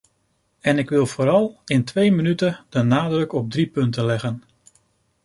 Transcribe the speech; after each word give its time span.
En 0.61 0.77
ik 0.77 0.89
wil 0.89 1.05
vooral, 1.05 1.59
in 1.65 1.83
twee 1.83 2.11
minuten, 2.11 2.65
de 2.69 2.81
nadruk 2.81 3.33
op 3.33 3.51
drie 3.51 3.67
punten 3.67 4.05
leggen. 4.05 4.43